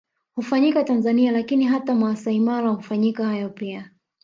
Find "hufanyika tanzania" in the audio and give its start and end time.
0.35-1.31